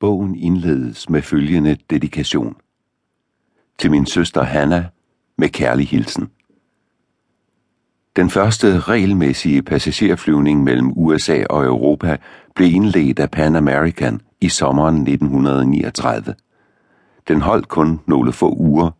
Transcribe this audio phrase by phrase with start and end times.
[0.00, 2.56] Bogen indledes med følgende dedikation.
[3.78, 4.86] Til min søster Hanna
[5.38, 6.30] med kærlig hilsen.
[8.16, 12.16] Den første regelmæssige passagerflyvning mellem USA og Europa
[12.54, 16.34] blev indledt af Pan American i sommeren 1939.
[17.28, 18.90] Den holdt kun nogle få uger.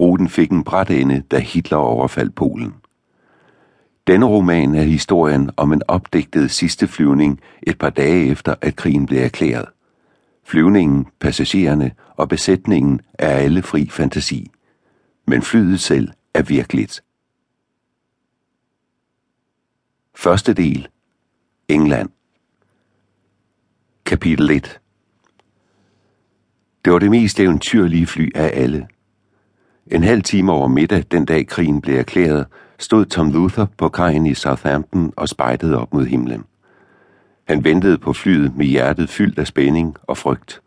[0.00, 2.74] Ruten fik en bræt ende, da Hitler overfaldt Polen.
[4.06, 9.06] Denne roman er historien om en opdigtet sidste flyvning et par dage efter, at krigen
[9.06, 9.66] blev erklæret.
[10.44, 14.50] Flyvningen, passagererne og besætningen er alle fri fantasi.
[15.26, 17.04] Men flyet selv er virkeligt.
[20.14, 20.88] Første del.
[21.68, 22.08] England.
[24.04, 24.80] Kapitel 1
[26.84, 28.88] Det var det mest eventyrlige fly af alle.
[29.86, 32.46] En halv time over middag, den dag krigen blev erklæret,
[32.78, 36.44] stod Tom Luther på kajen i Southampton og spejtede op mod himlen.
[37.48, 40.60] Han ventede på flyet med hjertet fyldt af spænding og frygt.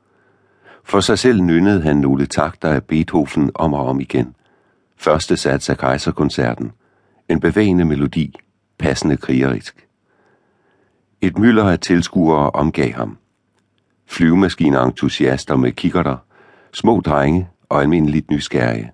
[0.84, 4.36] For sig selv nynnede han nogle takter af Beethoven om og om igen.
[4.98, 6.72] Første sats af kejserkoncerten.
[7.30, 8.36] En bevægende melodi,
[8.78, 9.88] passende krigerisk.
[11.22, 13.18] Et mylder af tilskuere omgav ham.
[14.08, 16.18] Flyvemaskineentusiaster med kikkerter,
[16.74, 18.92] små drenge og almindeligt nysgerrige.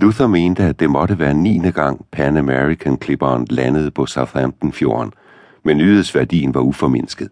[0.00, 1.70] Luther mente, at det måtte være 9.
[1.70, 5.12] gang Pan American-klipperen landede på Southampton-fjorden,
[5.68, 7.30] men nyhedsværdien var uformindsket.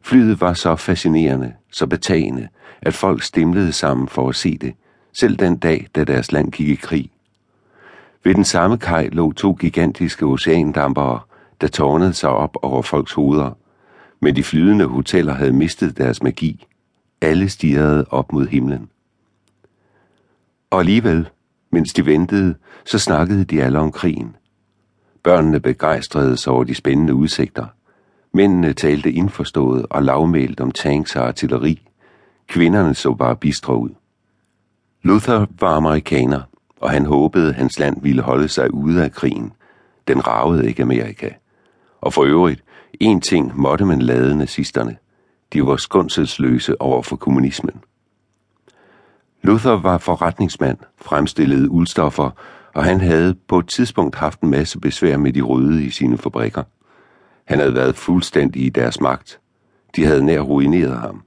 [0.00, 2.48] Flyet var så fascinerende, så betagende,
[2.82, 4.74] at folk stemlede sammen for at se det,
[5.12, 7.10] selv den dag, da deres land gik i krig.
[8.24, 11.20] Ved den samme kaj lå to gigantiske oceandampere,
[11.60, 13.50] der tårnede sig op over folks hoveder,
[14.20, 16.66] men de flydende hoteller havde mistet deres magi.
[17.20, 18.88] Alle stirrede op mod himlen.
[20.70, 21.28] Og alligevel,
[21.72, 24.36] mens de ventede, så snakkede de alle om krigen.
[25.28, 27.66] Børnene begejstrede sig over de spændende udsigter.
[28.32, 31.88] Mændene talte indforstået og lavmælt om tanks og artilleri.
[32.46, 33.90] Kvinderne så bare bistre ud.
[35.02, 36.40] Luther var amerikaner,
[36.80, 39.52] og han håbede, hans land ville holde sig ude af krigen.
[40.08, 41.30] Den ravede ikke Amerika.
[42.00, 42.64] Og for øvrigt,
[43.00, 44.96] en ting måtte man lade nazisterne.
[45.52, 47.80] De var skundselsløse over for kommunismen.
[49.42, 52.30] Luther var forretningsmand, fremstillede uldstoffer,
[52.74, 56.18] og han havde på et tidspunkt haft en masse besvær med de røde i sine
[56.18, 56.62] fabrikker.
[57.44, 59.40] Han havde været fuldstændig i deres magt.
[59.96, 61.22] De havde nær ruineret ham.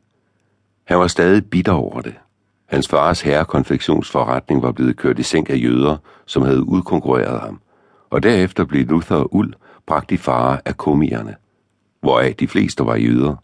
[0.84, 2.14] Han var stadig bitter over det.
[2.70, 7.62] Hans fars herrekonfektionsforretning var blevet kørt i sænk af jøder, som havde udkonkurreret ham,
[8.10, 9.54] og derefter blev Luther uld
[9.88, 11.36] bragt i fare af komierne,
[12.02, 13.36] hvoraf de fleste var jøder.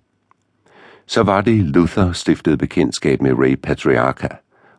[1.06, 4.28] Så var det, Luther stiftede bekendtskab med Ray Patriarcha,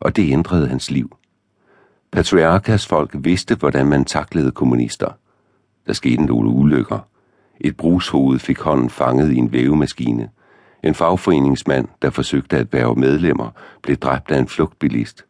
[0.00, 1.17] og det ændrede hans liv.
[2.12, 5.08] Patriarkas folk vidste, hvordan man taklede kommunister.
[5.86, 6.98] Der skete nogle ulykker.
[7.60, 10.28] Et brugshoved fik hånden fanget i en vævemaskine.
[10.84, 13.50] En fagforeningsmand, der forsøgte at være medlemmer,
[13.82, 15.24] blev dræbt af en flugtbilist.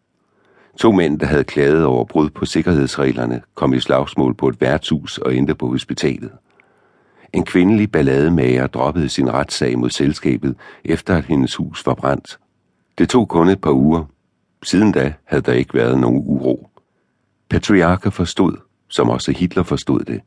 [0.76, 5.18] To mænd, der havde klaget over brud på sikkerhedsreglerne, kom i slagsmål på et værtshus
[5.18, 6.30] og endte på hospitalet.
[7.32, 12.38] En kvindelig ballademager droppede sin retssag mod selskabet, efter at hendes hus var brændt.
[12.98, 14.04] Det tog kun et par uger.
[14.62, 16.67] Siden da havde der ikke været nogen uro.
[17.50, 18.56] Patriarker forstod,
[18.88, 20.20] som også Hitler forstod det,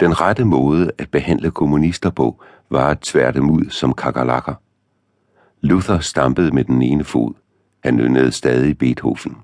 [0.00, 4.54] den rette måde at behandle kommunister på var at tværte ud som kakalakker.
[5.60, 7.34] Luther stampede med den ene fod.
[7.84, 9.36] Han yndede stadig Beethoven.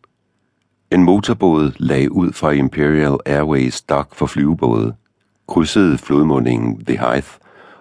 [0.91, 4.95] En motorbåd lagde ud fra Imperial Airways dock for flyvebåde,
[5.49, 7.39] krydsede flodmundingen The Hythe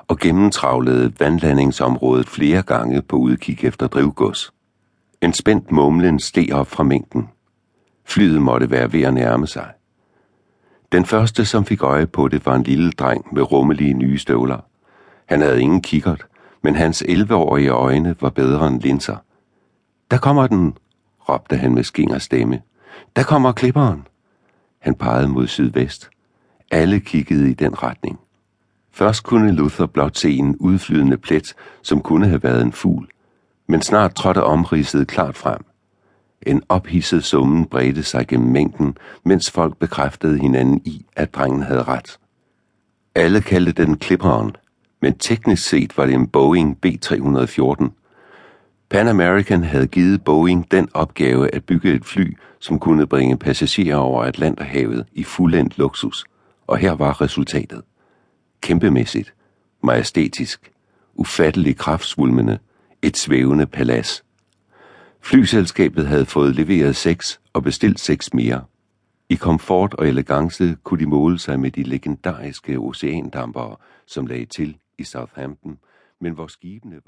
[0.07, 4.53] og gennemtravlede vandlandingsområdet flere gange på udkig efter drivgods.
[5.22, 7.29] En spændt mumlen steg op fra mængden.
[8.06, 9.72] Flyet måtte være ved at nærme sig.
[10.91, 14.59] Den første, som fik øje på det, var en lille dreng med rummelige nye støvler.
[15.25, 16.25] Han havde ingen kikkert,
[16.63, 19.16] men hans 11-årige øjne var bedre end linser.
[20.11, 20.78] Der kommer den,
[21.29, 22.61] råbte han med skinger stemme.
[23.16, 24.07] Der kommer klipperen.
[24.79, 26.09] Han pegede mod sydvest.
[26.72, 28.19] Alle kiggede i den retning.
[28.91, 33.07] Først kunne Luther blot se en udflydende plet, som kunne have været en fugl,
[33.67, 35.66] men snart trådte omridset klart frem.
[36.47, 41.84] En ophidset summen bredte sig gennem mængden, mens folk bekræftede hinanden i, at drengen havde
[41.84, 42.17] ret.
[43.16, 44.55] Alle kaldte den klipperen,
[45.02, 47.90] men teknisk set var det en Boeing B-314.
[48.90, 53.97] Pan American havde givet Boeing den opgave at bygge et fly, som kunne bringe passagerer
[53.97, 56.26] over Atlanterhavet i fuldendt luksus,
[56.67, 57.82] og her var resultatet.
[58.61, 59.34] Kæmpemæssigt,
[59.84, 60.72] majestætisk,
[61.16, 62.59] ufattelig kraftsvulmende,
[63.02, 64.23] et svævende palads.
[65.23, 68.66] Flyselskabet havde fået leveret seks og bestilt seks mere.
[69.29, 73.76] I komfort og elegance kunne de måle sig med de legendariske oceandampere,
[74.08, 75.78] som lagde til i Southampton,
[76.22, 77.02] men hvor skibene var